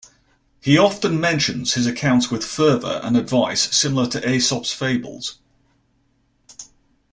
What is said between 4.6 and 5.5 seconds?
fables.